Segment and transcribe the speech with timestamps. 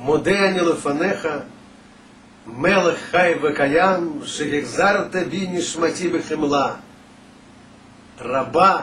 [0.00, 1.28] מודה אני לפניך,
[2.46, 6.74] מלך חי וקיים, שהחזרת בי נשמתי בחמלה.
[8.20, 8.80] רבה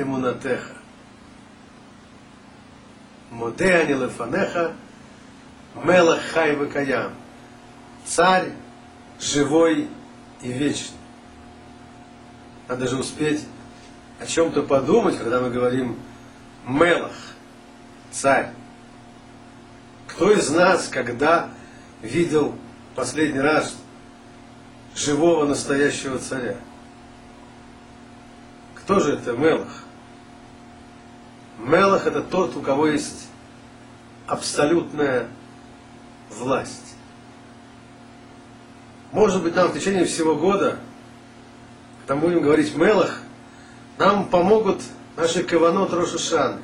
[0.00, 0.68] אמונתך.
[3.32, 4.58] מודה אני לפניך,
[5.74, 7.12] мелах хай векаям,
[8.04, 8.52] царь
[9.18, 9.88] живой
[10.42, 10.98] и вечный.
[12.68, 13.46] Надо же успеть
[14.20, 15.98] о чем-то подумать, когда мы говорим
[16.66, 17.12] Мелах,
[18.10, 18.50] царь.
[20.17, 21.51] Кто из нас, когда
[22.01, 22.55] видел
[22.95, 23.77] последний раз
[24.95, 26.57] живого настоящего царя?
[28.73, 29.83] Кто же это Мелах?
[31.59, 33.27] Мелах это тот, у кого есть
[34.25, 35.27] абсолютная
[36.31, 36.95] власть.
[39.11, 40.79] Может быть, нам в течение всего года,
[41.99, 43.21] когда мы будем говорить Мелах,
[43.99, 44.81] нам помогут
[45.15, 46.63] наши каванот Рошишаны.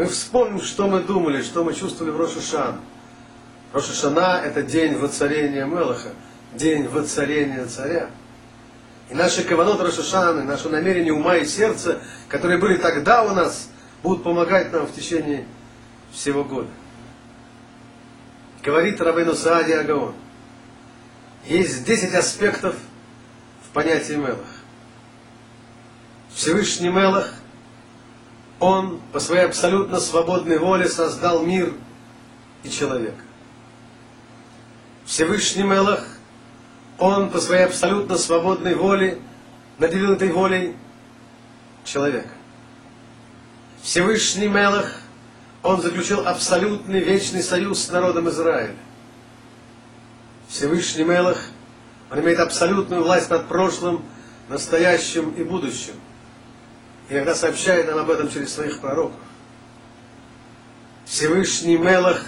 [0.00, 2.80] Мы вспомним, что мы думали, что мы чувствовали в Рошишан.
[3.74, 6.14] Рошишана– это день воцарения Мелаха,
[6.54, 8.08] день воцарения царя.
[9.10, 13.68] И наши каванот Рошишаны, наши намерения ума и сердца, которые были тогда у нас,
[14.02, 15.44] будут помогать нам в течение
[16.10, 16.70] всего года.
[18.62, 20.14] Говорит Рабейну Саади Агаон.
[21.46, 22.74] Есть 10 аспектов
[23.68, 24.38] в понятии Мелах.
[26.32, 27.34] Всевышний Мелах,
[28.60, 31.74] он по своей абсолютно свободной воле создал мир
[32.62, 33.24] и человека.
[35.06, 36.06] Всевышний Мелах,
[36.98, 39.18] он по своей абсолютно свободной воле
[39.78, 40.76] наделил этой волей
[41.84, 42.28] человека.
[43.82, 45.00] Всевышний Мелах,
[45.62, 48.76] он заключил абсолютный вечный союз с народом Израиля.
[50.48, 51.38] Всевышний Мелах,
[52.10, 54.04] он имеет абсолютную власть над прошлым,
[54.48, 55.94] настоящим и будущим.
[57.10, 59.18] Иногда сообщает нам об этом через своих пророков.
[61.04, 62.24] Всевышний Мелах,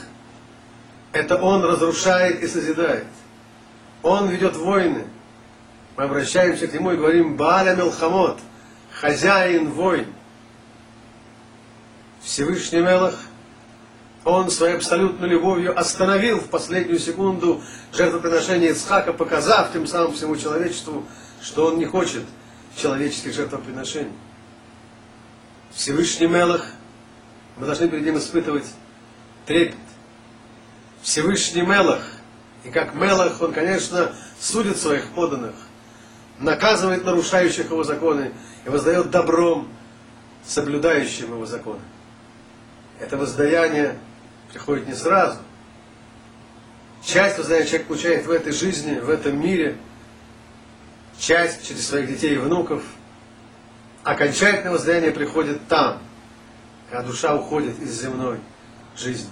[1.12, 3.06] это Он разрушает и созидает.
[4.02, 5.04] Он ведет войны.
[5.96, 8.40] Мы обращаемся к Нему и говорим Бааля Мелхамот,
[8.90, 10.06] хозяин войн.
[12.20, 13.14] Всевышний Мелах,
[14.24, 17.62] он своей абсолютной любовью остановил в последнюю секунду
[17.92, 21.04] жертвоприношение Ицхака, показав тем самым всему человечеству,
[21.40, 22.24] что он не хочет
[22.76, 24.12] человеческих жертвоприношений.
[25.74, 26.66] Всевышний Мелах,
[27.56, 28.66] мы должны перед ним испытывать
[29.46, 29.76] трепет.
[31.02, 32.02] Всевышний Мелах,
[32.64, 35.54] и как Мелах, он, конечно, судит своих поданных,
[36.38, 38.32] наказывает нарушающих его законы
[38.64, 39.68] и воздает добром
[40.44, 41.80] соблюдающим его законы.
[43.00, 43.98] Это воздаяние
[44.52, 45.38] приходит не сразу.
[47.04, 49.76] Часть воздаяния человек получает в этой жизни, в этом мире,
[51.18, 52.84] часть через своих детей и внуков.
[54.04, 55.98] Окончательное воздаяние приходит там,
[56.90, 58.40] когда душа уходит из земной
[58.96, 59.30] жизни.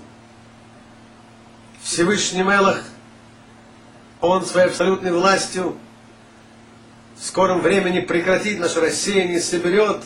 [1.82, 2.82] Всевышний Мелах,
[4.20, 5.76] Он своей абсолютной властью
[7.16, 10.03] в скором времени прекратит наше рассеяние соберет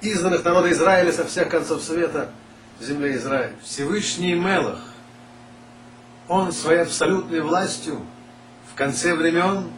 [0.00, 2.30] изданных народа Израиля со всех концов света–
[2.80, 3.54] земле Израиля.
[3.62, 4.80] Всевышний Мелах,
[6.28, 8.00] он своей абсолютной властью
[8.70, 9.70] в конце времен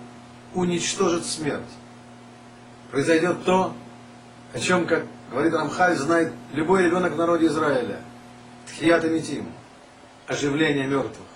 [0.55, 1.63] уничтожит смерть.
[2.91, 3.75] Произойдет то,
[4.53, 8.01] о чем, как говорит Рамхаль, знает любой ребенок в народе Израиля.
[8.67, 9.53] Тхият Митим,
[10.27, 11.27] оживление мертвых.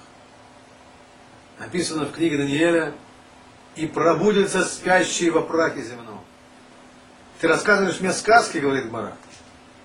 [1.58, 2.94] Написано в книге Даниэля,
[3.76, 6.20] и пробудется спящий во прахе земном.
[7.40, 9.12] Ты рассказываешь мне сказки, говорит Мара.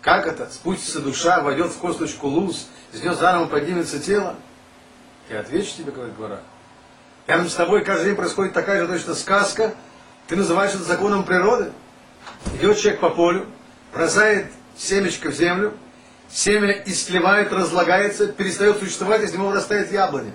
[0.01, 0.50] Как это?
[0.50, 4.35] Спустится душа, войдет в косточку луз, из нее заново поднимется тело?
[5.29, 6.39] Я отвечу тебе, говорит Гора.
[7.28, 9.75] Рядом с тобой каждый день происходит такая же точно сказка.
[10.28, 11.72] Ты называешь это законом природы.
[12.55, 13.45] Идет человек по полю,
[13.94, 15.73] бросает семечко в землю,
[16.29, 20.33] семя истлевает, разлагается, перестает существовать, из него вырастает яблоня.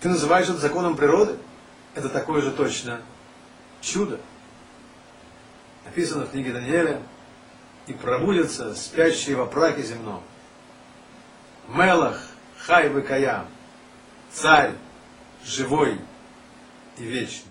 [0.00, 1.36] Ты называешь это законом природы?
[1.94, 3.00] Это такое же точно
[3.80, 4.18] чудо.
[5.84, 7.02] Написано в книге Даниэля,
[7.86, 10.22] и пробудятся спящие во праке земном.
[11.68, 12.20] Мелах,
[12.58, 13.46] хай выкаям,
[14.32, 14.72] царь,
[15.44, 16.00] живой
[16.98, 17.49] и вечный.